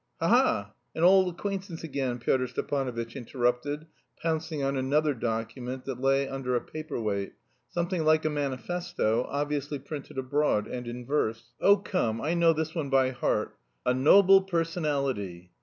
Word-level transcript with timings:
"Ha 0.19 0.27
ha, 0.27 0.71
an 0.95 1.03
old 1.03 1.31
acquaintance 1.31 1.83
again," 1.83 2.17
Pyotr 2.17 2.47
Stepanovitch 2.47 3.15
interrupted, 3.15 3.85
pouncing 4.19 4.63
on 4.63 4.75
another 4.75 5.13
document 5.13 5.85
that 5.85 6.01
lay 6.01 6.27
under 6.27 6.55
a 6.55 6.59
paper 6.65 6.99
weight, 6.99 7.33
something 7.69 8.03
like 8.03 8.25
a 8.25 8.29
manifesto, 8.31 9.25
obviously 9.29 9.77
printed 9.77 10.17
abroad 10.17 10.65
and 10.67 10.87
in 10.87 11.05
verse. 11.05 11.51
"Oh, 11.61 11.77
come, 11.77 12.19
I 12.19 12.33
know 12.33 12.51
this 12.51 12.73
one 12.73 12.89
by 12.89 13.11
heart, 13.11 13.55
'A 13.85 13.93
Noble 13.93 14.41
Personality.' 14.41 15.51